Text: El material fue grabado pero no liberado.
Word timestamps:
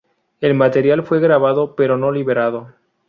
El 0.39 0.55
material 0.55 1.03
fue 1.03 1.19
grabado 1.19 1.75
pero 1.75 1.95
no 1.95 2.11
liberado. 2.11 2.73